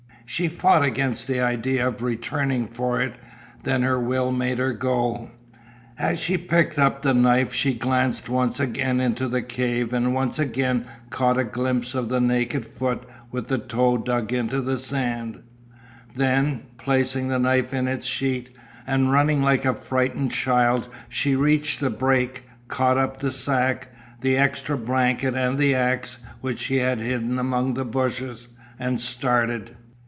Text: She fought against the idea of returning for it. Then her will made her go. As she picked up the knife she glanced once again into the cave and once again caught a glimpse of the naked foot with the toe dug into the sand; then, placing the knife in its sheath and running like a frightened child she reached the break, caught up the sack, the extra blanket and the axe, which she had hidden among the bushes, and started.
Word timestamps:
She 0.25 0.47
fought 0.47 0.81
against 0.85 1.27
the 1.27 1.41
idea 1.41 1.85
of 1.85 2.01
returning 2.01 2.67
for 2.69 3.01
it. 3.01 3.15
Then 3.63 3.81
her 3.81 3.99
will 3.99 4.31
made 4.31 4.59
her 4.59 4.71
go. 4.71 5.29
As 5.99 6.19
she 6.21 6.37
picked 6.37 6.79
up 6.79 7.01
the 7.01 7.13
knife 7.13 7.51
she 7.53 7.73
glanced 7.73 8.29
once 8.29 8.57
again 8.57 9.01
into 9.01 9.27
the 9.27 9.41
cave 9.41 9.91
and 9.91 10.13
once 10.13 10.39
again 10.39 10.85
caught 11.09 11.37
a 11.37 11.43
glimpse 11.43 11.93
of 11.93 12.07
the 12.07 12.21
naked 12.21 12.65
foot 12.65 13.03
with 13.29 13.49
the 13.49 13.57
toe 13.57 13.97
dug 13.97 14.31
into 14.31 14.61
the 14.61 14.77
sand; 14.77 15.41
then, 16.15 16.63
placing 16.77 17.27
the 17.27 17.37
knife 17.37 17.73
in 17.73 17.89
its 17.89 18.05
sheath 18.05 18.49
and 18.87 19.11
running 19.11 19.41
like 19.41 19.65
a 19.65 19.73
frightened 19.73 20.31
child 20.31 20.87
she 21.09 21.35
reached 21.35 21.81
the 21.81 21.89
break, 21.89 22.45
caught 22.69 22.97
up 22.97 23.19
the 23.19 23.33
sack, 23.33 23.89
the 24.21 24.37
extra 24.37 24.77
blanket 24.77 25.33
and 25.35 25.59
the 25.59 25.75
axe, 25.75 26.19
which 26.39 26.59
she 26.59 26.77
had 26.77 26.99
hidden 26.99 27.37
among 27.37 27.73
the 27.73 27.83
bushes, 27.83 28.47
and 28.79 28.97
started. 29.01 29.75